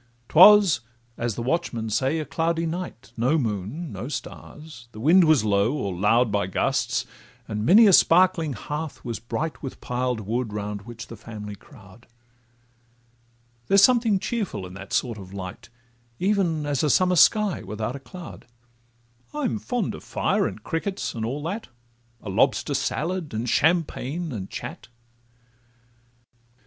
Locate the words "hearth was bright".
8.53-9.61